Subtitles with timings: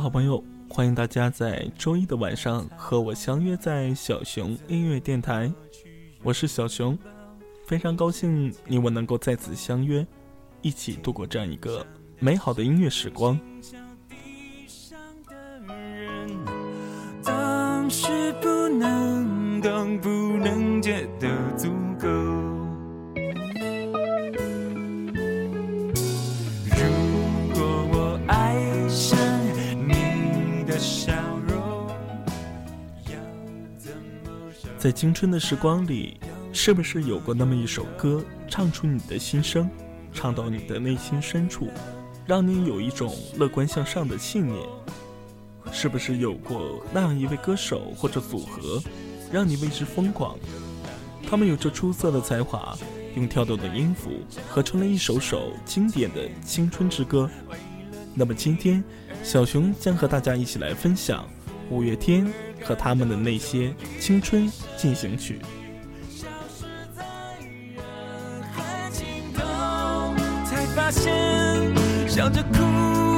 [0.00, 5.52] 好朋友，欢迎大家在周一的晚上和我相约在小熊音乐电台。
[6.22, 6.98] 我是小熊，
[7.66, 10.06] 非常高兴你我能够在此相约，
[10.60, 11.86] 一起度过这样一个
[12.18, 13.38] 美好的音乐时光。
[17.22, 20.08] 当时不能懂，不
[34.86, 36.16] 在青春的时光里，
[36.52, 39.68] 是不是有过那么一首歌，唱出你的心声，
[40.12, 41.70] 唱到你的内心深处，
[42.24, 44.64] 让你有一种乐观向上的信念？
[45.72, 48.80] 是不是有过那样一位歌手或者组合，
[49.32, 50.38] 让你为之疯狂？
[51.28, 52.78] 他们有着出色的才华，
[53.16, 54.12] 用跳动的音符
[54.48, 57.28] 合成了一首首经典的青春之歌。
[58.14, 58.84] 那么今天，
[59.24, 61.28] 小熊将和大家一起来分享
[61.70, 62.32] 五月天。
[62.66, 65.40] 和他们的那些青春进行曲。
[72.08, 73.15] 笑着哭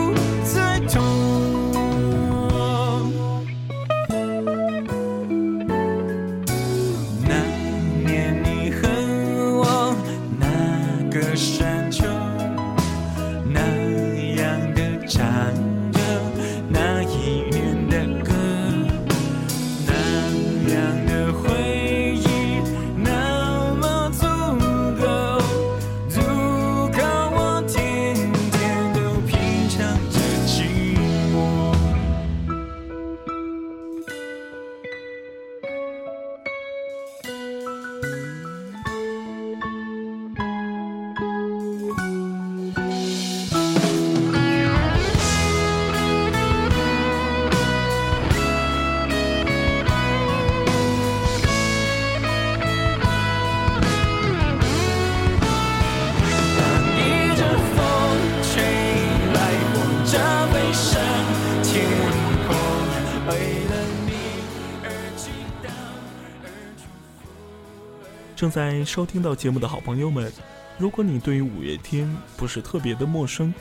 [68.39, 70.33] 正在收听到节目的好朋友们，
[70.79, 73.53] 如果你对于五月天不是特别的陌生，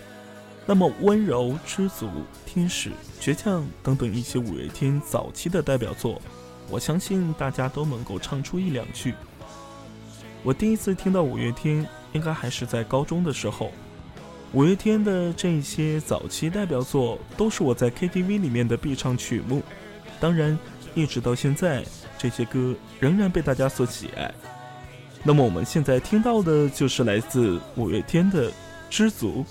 [0.67, 2.07] 那么温柔、知足、
[2.45, 6.21] 天使、倔强等等一些五月天早期的代表作，
[6.69, 9.15] 我相信大家都能够唱出一两句。
[10.43, 11.83] 我第一次听到五月天，
[12.13, 13.71] 应该还是在高中的时候。
[14.53, 19.63] 五月天的这些早期代表作，都是我在 KTV 里面的必唱曲目。
[20.19, 20.55] 当然，
[20.93, 21.83] 一直到现在，
[22.15, 24.31] 这些歌仍然被大家所喜爱。
[25.23, 28.49] 那么我们现在听到的就是来自五月天的
[28.89, 29.45] 《知足》。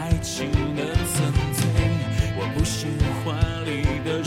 [0.00, 1.62] 爱情的纯粹，
[2.38, 2.86] 我不喜
[3.22, 3.36] 欢
[3.66, 4.24] 你的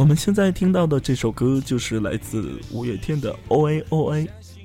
[0.00, 4.24] 我们现在听到的这首歌就是来自五月天的《O A O A》，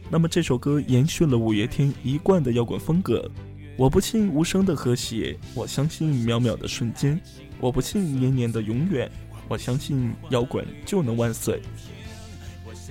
[0.10, 3.30] 那么这首歌延续了五月天一贯的摇滚风格。
[3.76, 7.20] 我不信无声的和谐，我相信渺渺的瞬间，
[7.60, 9.12] 我不信年年的永远，
[9.50, 11.62] 我相信摇滚就能万岁。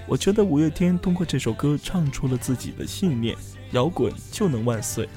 [0.07, 3.35] 我觉得五月天通过这首歌唱出了自己的信念：
[3.71, 5.09] 摇滚就能万岁。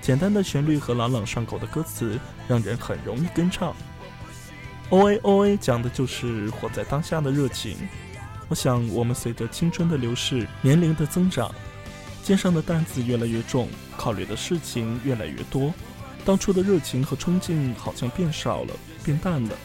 [0.00, 2.18] 简单的旋律和朗朗上口的歌词，
[2.48, 3.72] 让人很容易跟唱。
[4.90, 7.76] O A O A 讲的就是活在当下的热情。
[8.48, 11.52] 我想，我们随着青春的流逝、年龄的增长，
[12.22, 15.72] 肩上的担子越来越重，考虑的事情越来越多，
[16.24, 19.56] 当初的热情和冲劲好像变少了，变淡了。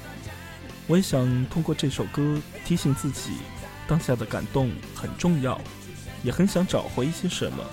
[0.88, 3.34] 我也想通过这首歌提醒自己，
[3.86, 5.60] 当下的感动很重要，
[6.24, 7.64] 也很想找回一些什么。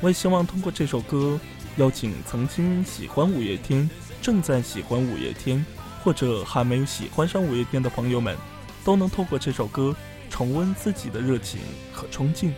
[0.00, 1.38] 我也希望通过这首歌，
[1.76, 3.90] 邀请曾经喜欢五月天、
[4.22, 5.64] 正在喜欢五月天。
[6.02, 8.36] 或者还没有喜欢上五月天的朋友们，
[8.84, 9.94] 都能透过这首歌
[10.28, 11.60] 重温自己的热情
[11.92, 12.52] 和冲劲。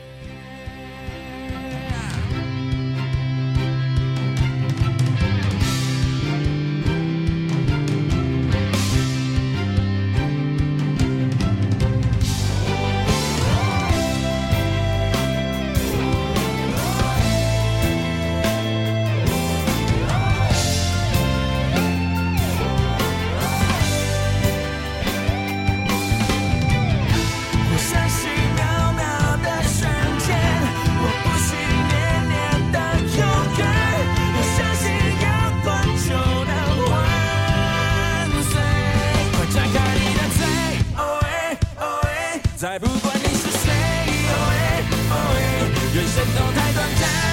[42.79, 43.71] 不管你是谁，
[44.27, 45.39] 哦哎哦哎，
[45.95, 47.24] 人生都太短暂，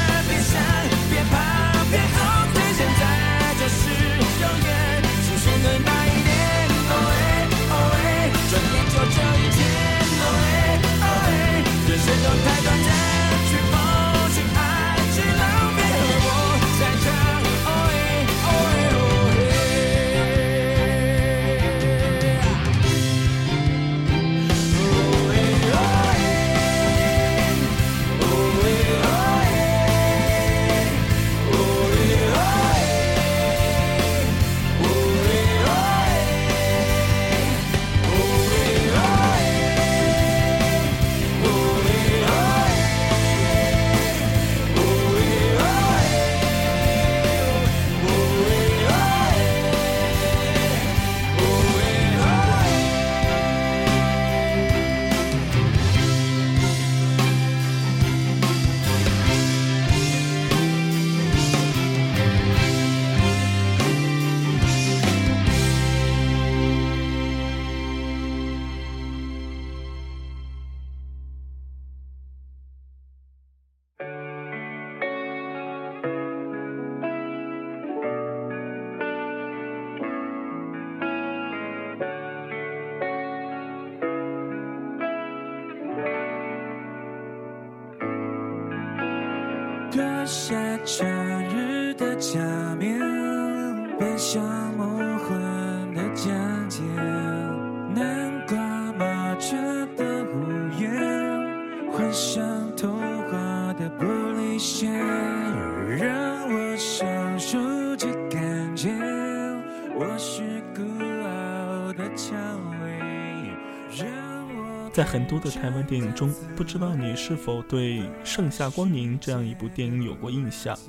[114.93, 120.75] 在很多的台湾电影中，不知道你是否对《盛夏光年》这样一部电影有过印象？《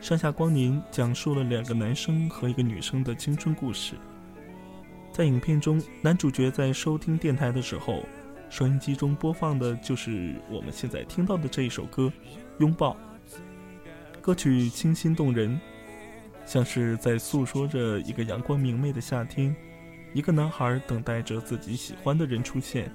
[0.00, 3.94] 盛夏光年》讲述了两个男生和一个女生的青春故事。
[5.12, 8.04] 在影片中，男主角在收听电台的时候，
[8.48, 12.04] 收音机中播放的就是我们现在听到的这一首歌
[12.60, 12.92] 《拥抱》。
[14.20, 15.60] 歌曲清新动人，
[16.44, 19.54] 像是在诉说着一个阳光明媚的夏天，
[20.14, 22.88] 一个男孩等待着自己喜欢的人出现。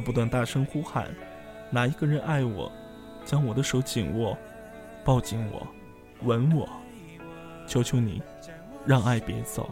[0.00, 1.08] 不断大声呼喊
[1.70, 2.70] ：“哪一个人爱我？
[3.24, 4.36] 将我的手紧握，
[5.04, 5.66] 抱紧我，
[6.22, 6.68] 吻我，
[7.66, 8.22] 求求你，
[8.86, 9.70] 让爱别走。”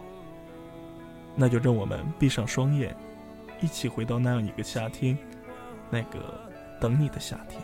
[1.34, 2.94] 那就让我们闭上双眼，
[3.60, 5.16] 一起回到那样一个夏天，
[5.88, 6.18] 那个
[6.80, 7.62] 等你的夏天。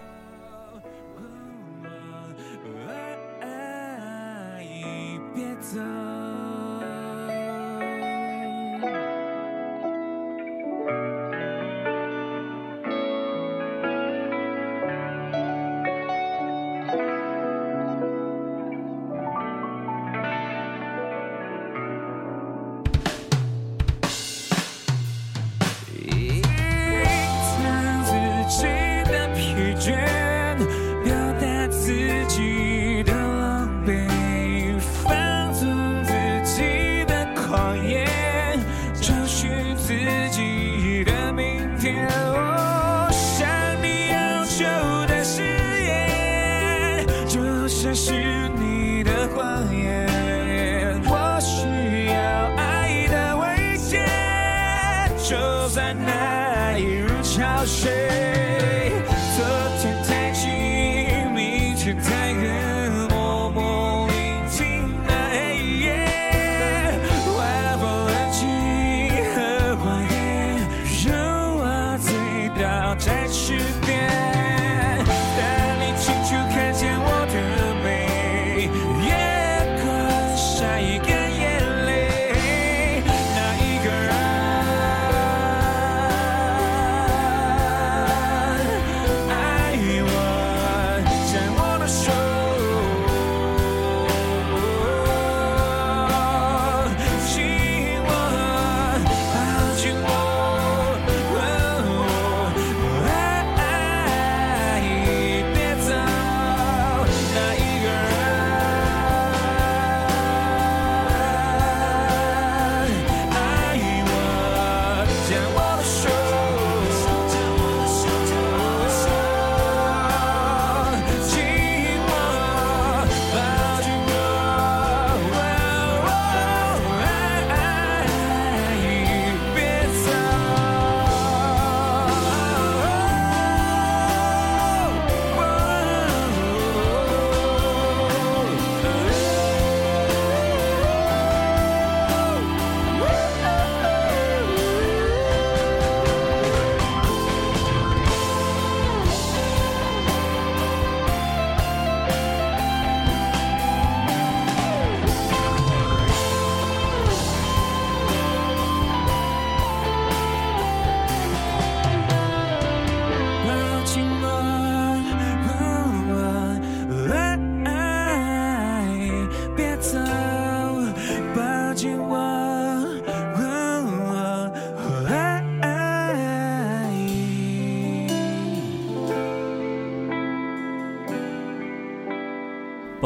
[55.24, 55.34] 就
[55.70, 58.93] 在那一如潮水。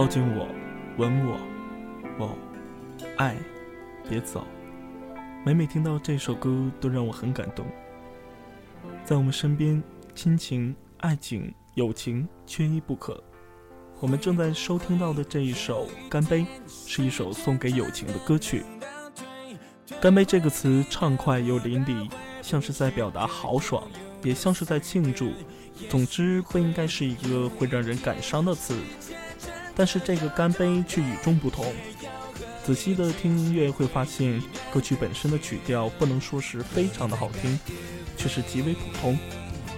[0.08, 0.48] 紧我，
[0.96, 1.38] 吻我，
[2.18, 2.34] 哦，
[3.18, 3.36] 爱，
[4.08, 4.46] 别走。
[5.44, 7.66] 每每听到这首歌，都让我很感动。
[9.04, 9.82] 在我们身边，
[10.14, 13.22] 亲情、爱情、友情缺一不可。
[14.00, 18.64] 我们正在收听到的这一首《干杯》，是一首送给友情的歌曲。
[20.00, 22.10] 干杯这个词畅快又淋漓，
[22.40, 23.86] 像是在表达豪爽，
[24.22, 25.32] 也像是在庆祝。
[25.90, 28.74] 总之，不应该是一个会让人感伤的词。
[29.78, 31.72] 但是这个干杯却与众不同。
[32.64, 34.42] 仔细的听音乐会发现，
[34.74, 37.58] 歌曲本身的曲调不能说是非常的好听，
[38.16, 39.16] 却是极为普通。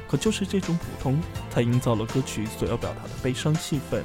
[0.09, 4.03] 可就是这种普通，才营造了歌曲所要表达的悲伤气氛。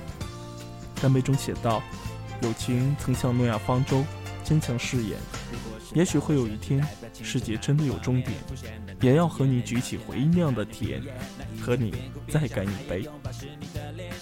[1.02, 1.82] 干杯中写道
[2.44, 4.04] ：“友情曾像诺亚方舟，
[4.44, 5.18] 坚强誓言。
[5.94, 6.86] 也许会有一天，
[7.24, 8.34] 世界真的有终点，
[9.02, 11.02] 也要和你举起回忆酿的甜，
[11.62, 11.94] 和你
[12.28, 13.08] 再干一杯。”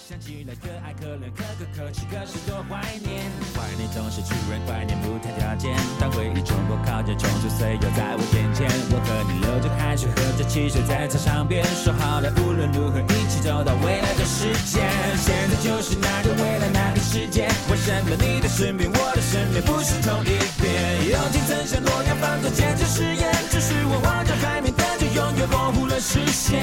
[0.10, 3.24] 想起来可爱可怜可可可泣，可是多怀念。
[3.56, 5.64] 怀念总是突然怀念，不太了解。
[5.64, 5.72] 见。
[5.98, 8.68] 当回忆冲破靠近，冲出岁月在我眼前。
[8.92, 14.84] 我和你流着汗水，喝着汽水，在操场边说好了，无论如何一起走到未来的世界。
[15.16, 17.48] 现在就是那个未来，那个世界。
[17.72, 21.16] 为什么你的身边，我的身边不是同一边？
[21.16, 26.60] 友情曾像诺亚方舟，坚持誓言，只是我望着海面，但却永远模糊了视线。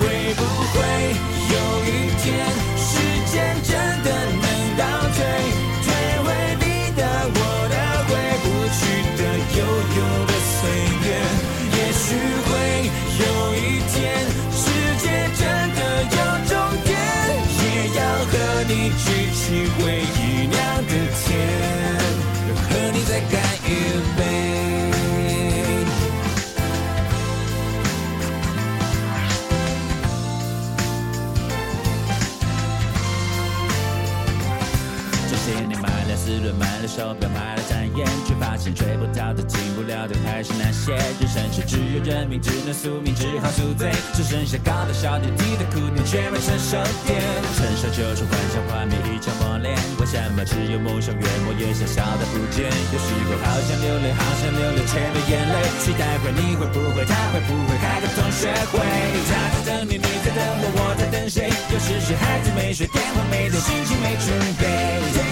[0.00, 0.80] 会不会
[1.52, 2.48] 有一天，
[2.80, 2.88] 时
[3.28, 4.08] 间真的
[4.40, 4.46] 能
[4.80, 5.20] 倒退，
[5.84, 5.92] 退
[6.24, 6.32] 回
[6.64, 6.64] 你
[6.96, 7.38] 的、我
[7.68, 7.76] 的，
[8.08, 8.10] 回
[8.40, 8.80] 不去
[9.20, 9.22] 的、
[9.52, 9.60] 悠
[9.96, 10.64] 悠的岁
[11.04, 11.06] 月？
[11.76, 12.16] 也许
[12.48, 12.48] 会
[13.20, 13.22] 有
[13.54, 14.64] 一天，世
[14.96, 15.04] 界
[15.36, 15.44] 真
[15.76, 16.88] 的有终点，
[17.60, 18.00] 也要
[18.32, 18.32] 和
[18.66, 19.44] 你举起
[19.76, 20.03] 回
[36.94, 40.94] 手表，买了展烟，却发现追不到的、进不了的还是那些。
[40.94, 43.90] 人生是只有认命，只能宿命，只好宿醉。
[44.14, 47.18] 只剩下高的小点，低的苦点，却没成熟点。
[47.58, 49.74] 成熟就是幻想幻灭一场磨练。
[49.98, 52.70] 为什么只有梦想越磨越小，小的不见？
[52.70, 55.56] 有时候好想流泪，好想流泪，却没眼泪。
[55.82, 57.02] 期待会，你会不会？
[57.10, 58.78] 他会不会开个同学会？
[58.78, 61.50] 他在等你，你在等我，我在等谁？
[61.50, 64.30] 有时是孩子没睡，电话没接，心情没准
[64.62, 65.23] 备。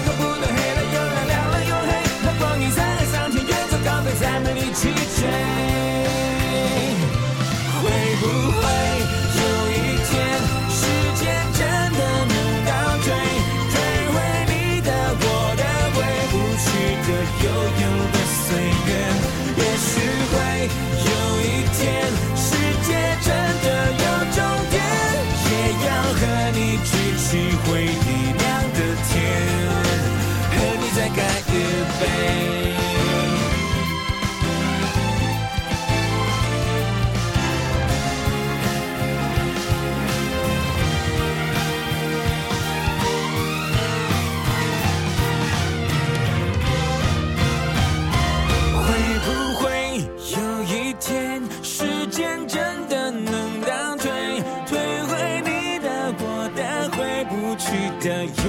[58.03, 58.42] 不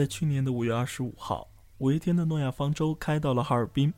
[0.00, 3.92] 在去年的五月二十五号，五月天的诺亚方舟开到了哈尔滨。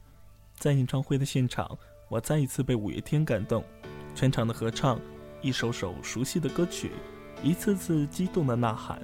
[0.52, 3.62] 在演唱会的现场，我再一次被五月天感动。
[4.12, 5.00] 全场的合唱，
[5.42, 6.90] 一首首熟悉的歌曲，
[7.40, 9.00] 一次次激动的呐喊。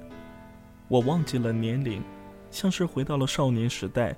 [0.89, 2.03] 我忘记了年龄，
[2.51, 4.13] 像是回到了少年时代，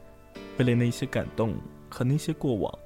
[0.58, 1.54] 为了那些感动
[1.88, 2.80] 和那些过往。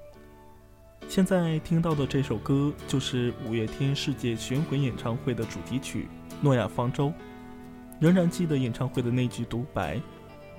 [1.07, 6.09] 现在听到的这首歌就是五月天世界巡回演唱会的主题曲
[6.41, 7.07] 《诺亚方舟》。
[7.99, 9.99] 仍然记得演唱会的那句独白：“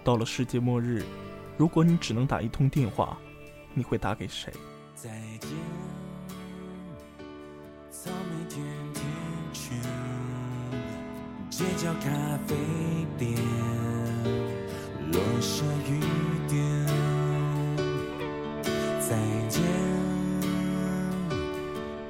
[0.03, 1.05] 到了世界末日，
[1.57, 3.19] 如果你只能打一通电话，
[3.75, 4.53] 你会打给谁
[4.95, 5.51] 再见，
[7.91, 9.05] 草莓甜甜
[9.53, 9.79] 圈，
[11.51, 12.11] 街角咖
[12.47, 12.57] 啡
[13.19, 13.37] 店，
[15.13, 16.01] 落下雨
[16.49, 16.87] 点。
[18.99, 19.17] 再
[19.49, 19.63] 见，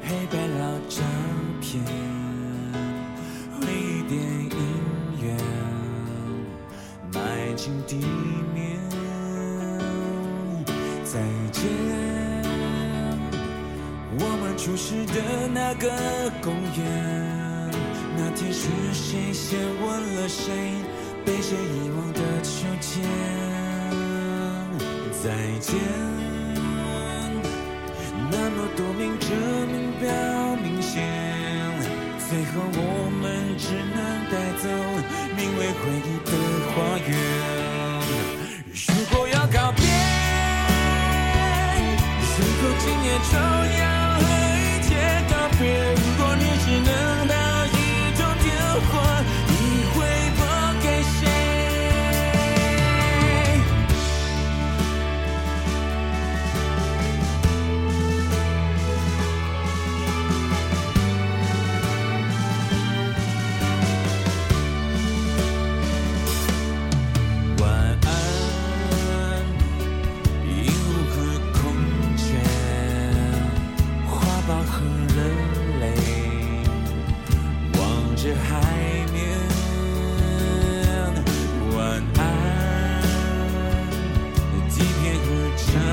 [0.02, 1.02] 黑白老照
[1.60, 1.82] 片，
[7.66, 7.96] 埋进地
[8.54, 8.78] 面。
[11.04, 11.18] 再
[11.52, 11.64] 见，
[14.18, 15.90] 我们初识的那个
[16.42, 17.70] 公园，
[18.16, 20.52] 那天是谁先吻了谁，
[21.24, 23.02] 被谁遗忘的秋天？
[25.22, 25.74] 再见，
[28.30, 29.26] 那么多明着
[29.66, 30.06] 明表
[30.62, 31.02] 明显，
[32.28, 33.05] 最后我
[33.58, 33.98] 只能
[34.30, 34.68] 带走
[35.36, 36.30] 名为回忆的
[36.72, 37.10] 花园。
[38.88, 39.80] 如果要告别，
[42.36, 43.34] 如果今夜就
[43.78, 43.82] 要
[85.56, 85.85] 片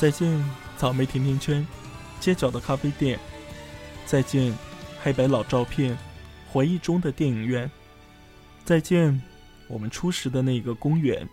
[0.00, 0.42] 再见，
[0.78, 1.66] 草莓甜甜圈，
[2.20, 3.20] 街角的咖啡店。
[4.06, 4.56] 再见，
[5.02, 5.94] 黑白老照片，
[6.50, 7.70] 回忆中的电影院。
[8.64, 9.20] 再见，
[9.68, 11.28] 我们初识的那个公园。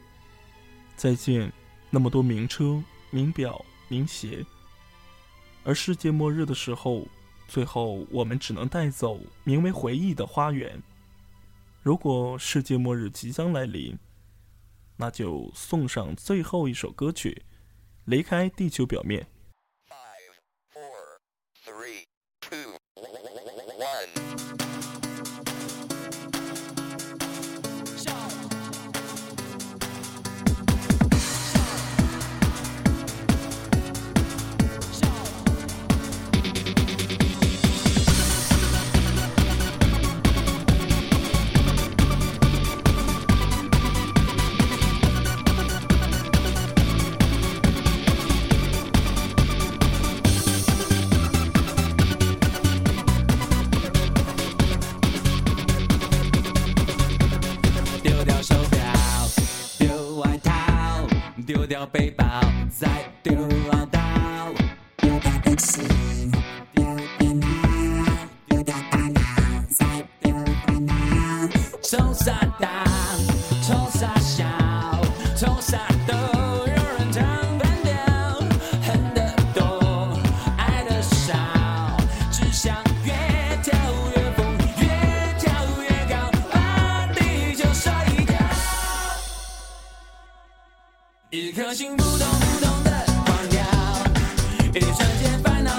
[0.97, 1.49] 再见，
[1.89, 4.45] 那么多名车、名表、名鞋。
[5.63, 7.07] 而世界末日的时候，
[7.47, 10.83] 最后我们只能带走名为回忆的花园。
[11.81, 13.97] 如果世界末日即将来临，
[14.97, 17.43] 那就送上最后一首歌曲。
[18.07, 19.27] 离开地球表面。
[19.89, 20.37] Five,
[20.73, 21.19] four,
[21.65, 22.05] three,
[22.39, 22.76] two,
[91.29, 92.91] 一颗心扑通扑通的
[93.25, 93.59] 狂跳
[94.73, 95.71] 一瞬间烦恼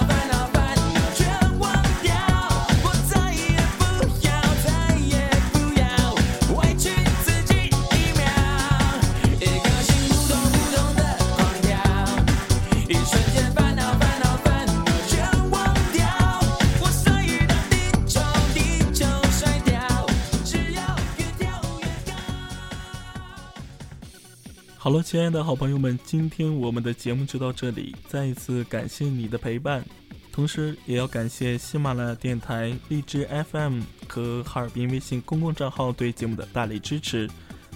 [24.89, 27.95] 好了，亲爱的好朋友们，今天我们的节目就到这里。
[28.07, 29.85] 再一次感谢你的陪伴，
[30.33, 37.29] 同时也要感谢喜马拉雅电台、荔枝 FM 和哈尔滨微信公共账号对节目的大力支持。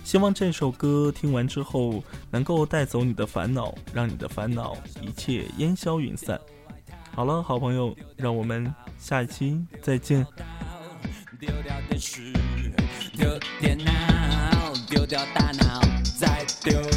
[0.02, 6.40] 希望这首歌听完之后能够带走你的烦恼，让你的烦恼一切烟消云散。
[7.14, 10.26] 好了，好朋友，让我们下一期再见。
[11.38, 12.32] 丢掉电视，
[13.12, 15.82] 丢电脑，丢掉大脑，
[16.16, 16.91] 再丢。